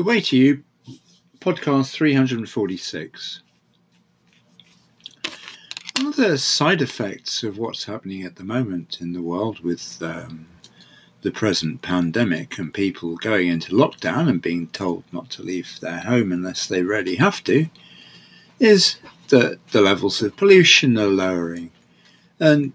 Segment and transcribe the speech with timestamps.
[0.00, 0.64] The Way to You,
[1.40, 3.42] podcast 346.
[5.96, 9.98] One of the side effects of what's happening at the moment in the world with
[10.00, 10.46] um,
[11.20, 15.98] the present pandemic and people going into lockdown and being told not to leave their
[15.98, 17.66] home unless they really have to
[18.58, 18.96] is
[19.28, 21.72] that the levels of pollution are lowering.
[22.38, 22.72] And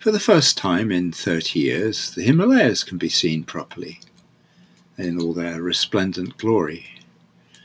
[0.00, 4.00] for the first time in 30 years, the Himalayas can be seen properly
[4.96, 6.86] in all their resplendent glory.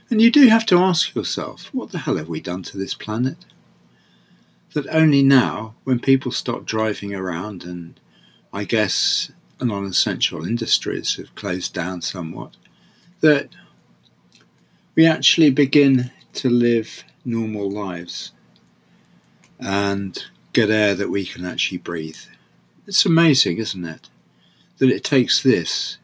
[0.09, 2.93] And you do have to ask yourself, what the hell have we done to this
[2.93, 3.45] planet?
[4.73, 7.99] That only now, when people stop driving around and
[8.51, 9.31] I guess
[9.61, 12.55] non essential industries have closed down somewhat,
[13.21, 13.49] that
[14.95, 18.31] we actually begin to live normal lives
[19.59, 22.17] and get air that we can actually breathe.
[22.87, 24.09] It's amazing, isn't it?
[24.79, 25.98] That it takes this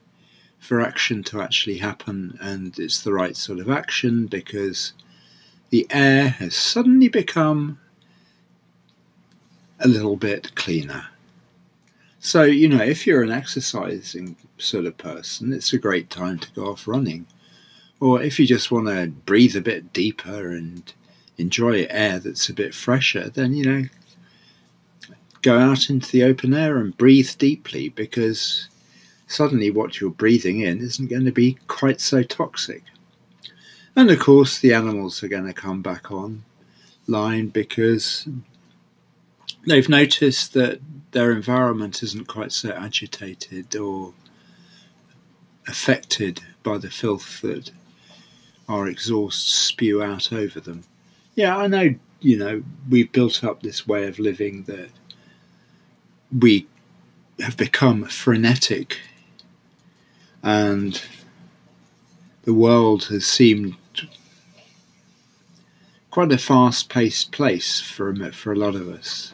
[0.66, 4.94] for action to actually happen, and it's the right sort of action because
[5.70, 7.80] the air has suddenly become
[9.80, 11.08] a little bit cleaner.
[12.20, 16.52] So, you know, if you're an exercising sort of person, it's a great time to
[16.54, 17.28] go off running.
[18.00, 20.92] Or if you just want to breathe a bit deeper and
[21.38, 23.84] enjoy air that's a bit fresher, then, you know,
[25.44, 28.68] go out into the open air and breathe deeply because
[29.28, 32.84] suddenly what you're breathing in isn't going to be quite so toxic.
[33.96, 36.44] And of course, the animals are going to come back on
[37.08, 38.28] line because
[39.66, 44.14] they've noticed that their environment isn't quite so agitated or
[45.68, 47.72] affected by the filth that
[48.68, 50.84] our exhausts spew out over them.
[51.36, 54.90] Yeah, I know, you know, we've built up this way of living that
[56.38, 56.68] we
[57.40, 59.00] have become frenetic
[60.46, 61.02] and
[62.44, 63.76] the world has seemed
[66.12, 69.34] quite a fast-paced place for for a lot of us.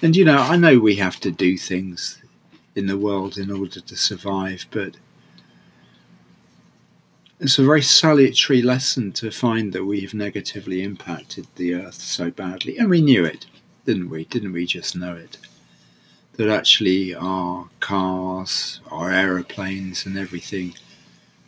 [0.00, 2.22] And you know, I know we have to do things
[2.76, 4.96] in the world in order to survive, but
[7.40, 12.78] it's a very salutary lesson to find that we've negatively impacted the earth so badly,
[12.78, 13.46] and we knew it,
[13.84, 14.24] didn't we?
[14.26, 15.38] Didn't we just know it?
[16.36, 20.74] That actually our cars, our aeroplanes, and everything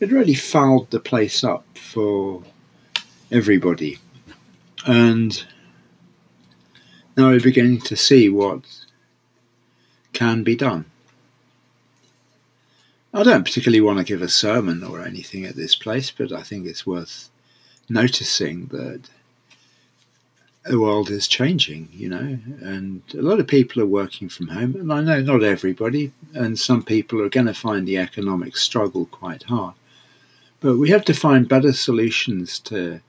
[0.00, 2.42] had really fouled the place up for
[3.30, 3.98] everybody.
[4.86, 5.44] And
[7.16, 8.62] now we're beginning to see what
[10.12, 10.86] can be done.
[13.12, 16.42] I don't particularly want to give a sermon or anything at this place, but I
[16.42, 17.30] think it's worth
[17.88, 19.08] noticing that
[20.68, 24.76] the world is changing, you know, and a lot of people are working from home,
[24.76, 29.06] and I know not everybody, and some people are going to find the economic struggle
[29.06, 29.74] quite hard.
[30.60, 33.00] But we have to find better solutions to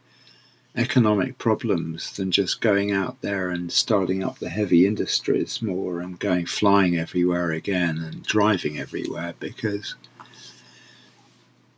[0.75, 6.19] economic problems than just going out there and starting up the heavy industries more and
[6.19, 9.95] going flying everywhere again and driving everywhere because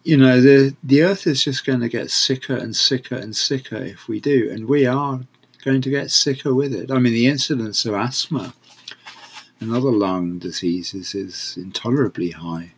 [0.04, 3.78] you know the the earth is just going to get sicker and sicker and sicker
[3.78, 5.22] if we do and we are
[5.62, 6.92] going to get sicker with it.
[6.92, 8.54] I mean, the incidence of asthma
[9.60, 12.74] and other lung diseases is intolerably high.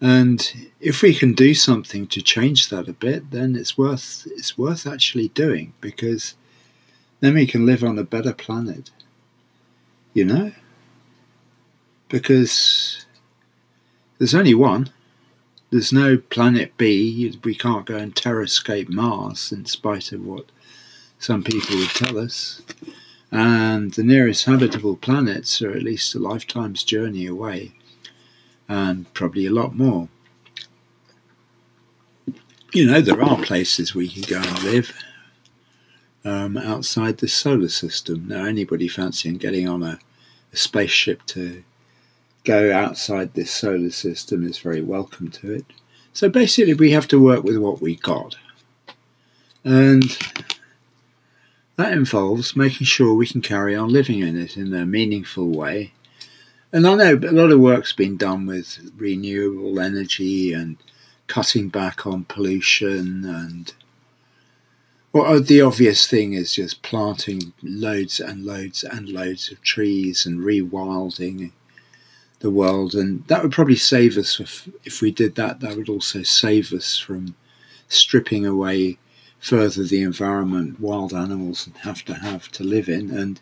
[0.00, 4.58] And if we can do something to change that a bit, then it's worth it's
[4.58, 6.34] worth actually doing because
[7.20, 8.90] then we can live on a better planet.
[10.12, 10.52] You know?
[12.08, 13.06] Because
[14.18, 14.90] there's only one.
[15.70, 17.38] There's no planet B.
[17.44, 20.46] We can't go and terrascape Mars in spite of what
[21.22, 22.60] some people would tell us.
[23.30, 27.72] And the nearest habitable planets are at least a lifetime's journey away,
[28.68, 30.08] and probably a lot more.
[32.72, 34.92] You know, there are places we can go and live
[36.24, 38.26] um, outside the solar system.
[38.28, 39.98] Now, anybody fancying getting on a,
[40.52, 41.62] a spaceship to
[42.44, 45.66] go outside this solar system is very welcome to it.
[46.12, 48.36] So basically, we have to work with what we got.
[49.64, 50.18] And
[51.82, 55.92] that involves making sure we can carry on living in it in a meaningful way.
[56.72, 60.76] And I know a lot of work's been done with renewable energy and
[61.26, 63.72] cutting back on pollution and
[65.12, 70.40] well, the obvious thing is just planting loads and loads and loads of trees and
[70.40, 71.50] rewilding
[72.38, 75.60] the world, and that would probably save us if, if we did that.
[75.60, 77.34] That would also save us from
[77.88, 78.96] stripping away
[79.42, 83.10] further the environment wild animals have to have to live in.
[83.10, 83.40] And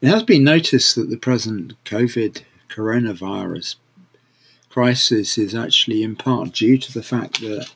[0.00, 3.74] it has been noticed that the present COVID coronavirus
[4.70, 7.68] crisis is actually in part due to the fact that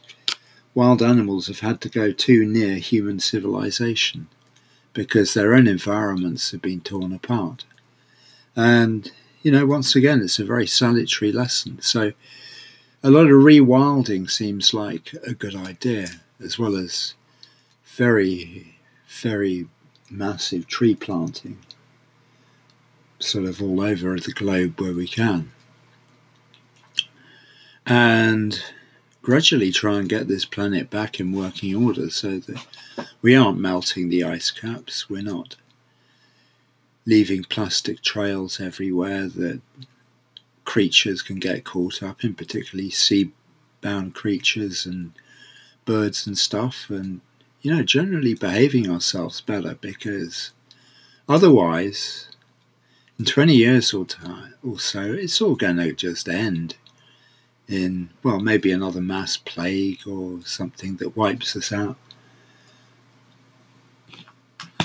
[0.73, 4.29] wild animals have had to go too near human civilization
[4.93, 7.65] because their own environments have been torn apart.
[8.55, 9.11] And,
[9.43, 11.83] you know, once again, it's a very salutary lesson.
[11.83, 12.13] So,
[13.03, 16.09] a lot of rewilding seems like a good idea,
[16.41, 17.15] as well as
[17.99, 18.77] very,
[19.09, 19.67] very
[20.09, 21.59] massive tree planting,
[23.19, 25.51] sort of all over the globe where we can.
[27.85, 28.63] And
[29.21, 32.65] gradually try and get this planet back in working order so that
[33.21, 35.57] we aren't melting the ice caps, we're not
[37.05, 39.61] leaving plastic trails everywhere that
[40.65, 43.33] creatures can get caught up in, particularly sea
[43.81, 45.13] bound creatures and
[45.85, 47.23] birds and stuff, and
[47.63, 50.51] you know, generally behaving ourselves better because
[51.29, 52.29] otherwise,
[53.19, 54.07] in 20 years or,
[54.65, 56.77] or so, it's all going to just end
[57.69, 61.97] in, well, maybe another mass plague or something that wipes us out.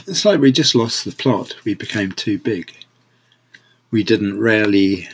[0.05, 1.55] It's like we just lost the plot.
[1.63, 2.73] We became too big.
[3.89, 5.07] We didn't really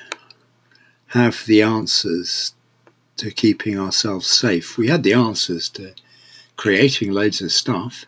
[1.07, 2.53] have the answers
[3.17, 4.77] to keeping ourselves safe.
[4.77, 5.93] We had the answers to
[6.59, 8.05] creating loads of stuff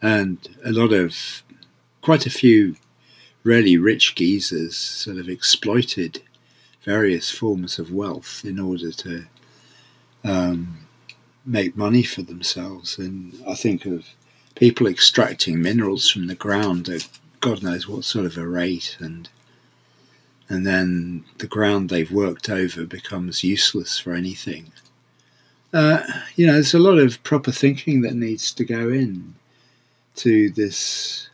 [0.00, 1.42] and a lot of,
[2.00, 2.74] quite a few
[3.42, 6.22] really rich geezers sort of exploited
[6.84, 9.26] various forms of wealth in order to
[10.24, 10.86] um,
[11.44, 12.96] make money for themselves.
[12.96, 14.06] And I think of
[14.54, 17.06] people extracting minerals from the ground at
[17.40, 19.28] God knows what sort of a rate, and
[20.48, 24.72] and then the ground they've worked over becomes useless for anything.
[25.76, 26.02] Uh,
[26.36, 29.34] you know, there's a lot of proper thinking that needs to go in
[30.14, 31.28] to this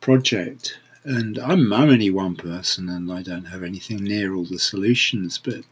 [0.00, 4.58] project and I'm, I'm only one person and I don't have anything near all the
[4.58, 5.62] solutions, but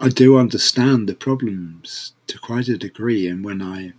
[0.00, 3.28] I do understand the problems to quite a degree.
[3.28, 3.92] And when I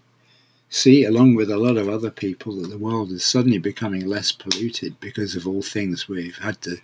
[0.70, 4.34] see, along with a lot of other people, that the world is suddenly becoming less
[4.34, 6.80] polluted because of all things we've had to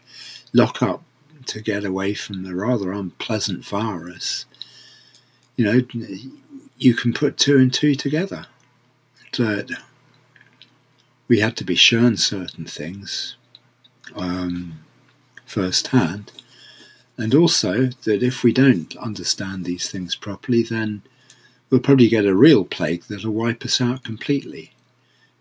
[0.54, 1.04] lock up
[1.50, 4.46] to get away from the rather unpleasant virus,
[5.56, 5.82] you know,
[6.78, 8.46] you can put two and two together.
[9.38, 9.70] That
[11.28, 13.36] we had to be shown certain things
[14.16, 14.80] um,
[15.46, 16.32] firsthand,
[17.16, 21.04] and also that if we don't understand these things properly, then
[21.70, 24.72] we'll probably get a real plague that'll wipe us out completely,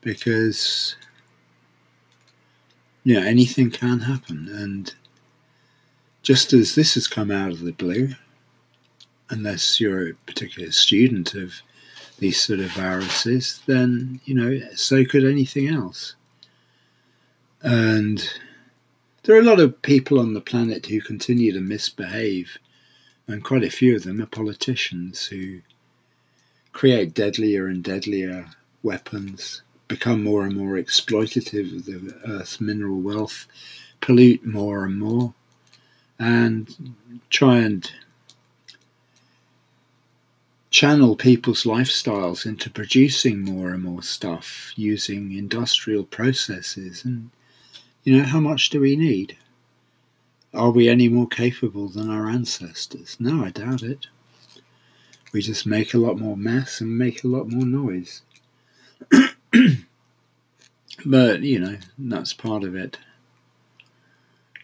[0.02, 0.96] because
[3.04, 4.94] you know anything can happen, and
[6.28, 8.10] just as this has come out of the blue,
[9.30, 11.54] unless you're a particular student of
[12.18, 16.16] these sort of viruses, then, you know, so could anything else.
[17.62, 18.30] And
[19.22, 22.58] there are a lot of people on the planet who continue to misbehave,
[23.26, 25.62] and quite a few of them are politicians who
[26.72, 28.50] create deadlier and deadlier
[28.82, 33.46] weapons, become more and more exploitative of the Earth's mineral wealth,
[34.02, 35.32] pollute more and more,
[36.18, 36.94] and
[37.30, 37.90] try and
[40.70, 47.04] channel people's lifestyles into producing more and more stuff using industrial processes.
[47.04, 47.30] And,
[48.04, 49.36] you know, how much do we need?
[50.54, 53.16] Are we any more capable than our ancestors?
[53.18, 54.06] No, I doubt it.
[55.32, 58.22] We just make a lot more mess and make a lot more noise.
[61.06, 62.98] but, you know, that's part of it.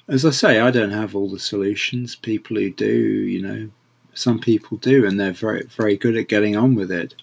[0.07, 2.15] As I say, I don't have all the solutions.
[2.15, 3.71] People who do, you know,
[4.13, 7.15] some people do, and they're very very good at getting on with it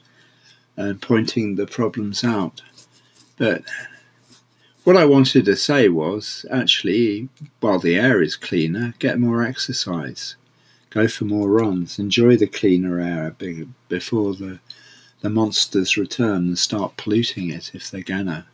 [0.75, 2.61] and pointing the problems out.
[3.38, 3.63] But
[4.83, 10.35] what I wanted to say was actually, while the air is cleaner, get more exercise,
[10.89, 13.35] go for more runs, enjoy the cleaner air
[13.89, 14.59] before the
[15.21, 18.47] the monsters return and start polluting it if they're gonna.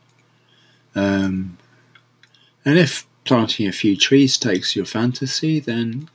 [0.95, 1.57] Um,
[2.65, 6.09] and if planting a few trees takes your fantasy, then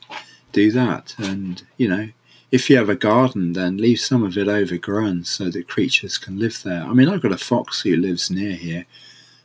[0.53, 1.15] do that.
[1.19, 2.09] And, you know,
[2.51, 6.39] if you have a garden, then leave some of it overgrown so that creatures can
[6.39, 6.83] live there.
[6.83, 8.85] I mean, I've got a fox who lives near here,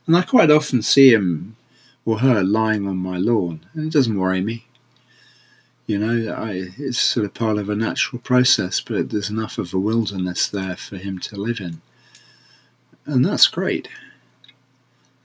[0.06, 1.56] and I quite often see him
[2.04, 4.66] or her lying on my lawn, and it doesn't worry me.
[5.86, 9.72] You know, I, it's sort of part of a natural process, but there's enough of
[9.72, 11.80] a wilderness there for him to live in.
[13.06, 13.88] And that's great.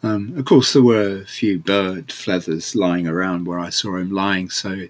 [0.04, 4.12] Um, of course, there were a few bird feathers lying around where I saw him
[4.12, 4.88] lying, so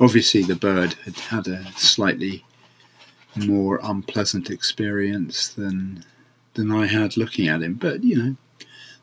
[0.00, 2.44] Obviously, the bird had had a slightly
[3.36, 6.04] more unpleasant experience than
[6.54, 7.74] than I had looking at him.
[7.74, 8.36] But you know,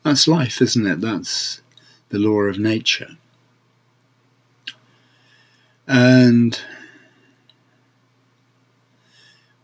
[0.02, 1.00] that's life, isn't it?
[1.00, 1.62] That's
[2.10, 3.16] the law of nature.
[5.88, 6.60] And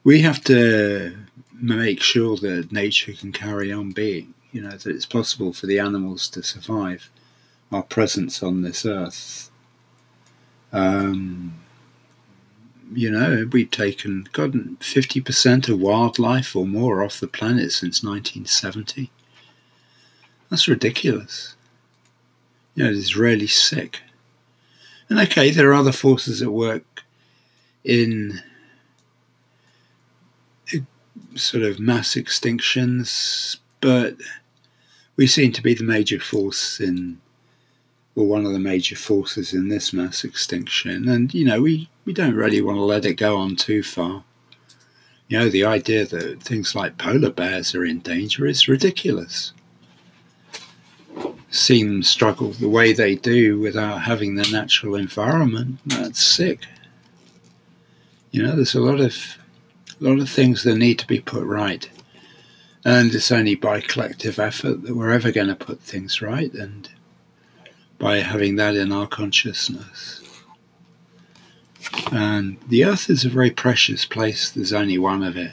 [0.03, 1.15] we have to
[1.53, 5.79] make sure that nature can carry on being, you know, that it's possible for the
[5.79, 7.11] animals to survive
[7.71, 9.51] our presence on this earth.
[10.73, 11.55] Um,
[12.93, 19.11] you know, we've taken, God, 50% of wildlife or more off the planet since 1970.
[20.49, 21.55] That's ridiculous.
[22.75, 24.01] You know, it's really sick.
[25.11, 27.03] And okay, there are other forces at work
[27.85, 28.41] in
[31.35, 34.17] sort of mass extinctions, but
[35.17, 37.21] we seem to be the major force in,
[38.15, 41.09] or one of the major forces in this mass extinction.
[41.09, 44.25] And, you know, we, we don't really want to let it go on too far.
[45.29, 49.53] You know, the idea that things like polar bears are in danger is ridiculous.
[51.51, 56.61] Seeing them struggle the way they do without having the natural environment, that's sick.
[58.31, 59.39] You know, there's a lot of
[60.01, 61.91] a lot of things that need to be put right.
[62.89, 66.89] And it's only by collective effort that we're ever going to put things right, and
[67.99, 70.23] by having that in our consciousness.
[72.11, 74.49] And the earth is a very precious place.
[74.49, 75.53] There's only one of it,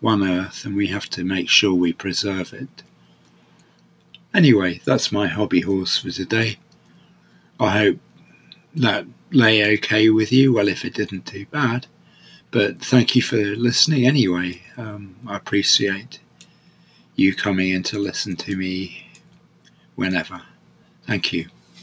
[0.00, 2.82] one earth, and we have to make sure we preserve it.
[4.34, 6.58] Anyway, that's my hobby horse for today.
[7.58, 7.98] I hope
[8.74, 10.52] that lay okay with you.
[10.52, 11.86] Well, if it didn't, too bad.
[12.50, 14.60] But thank you for listening anyway.
[14.76, 16.20] Um, I appreciate
[17.16, 19.06] you coming in to listen to me
[19.94, 20.40] whenever.
[21.06, 21.48] Thank you.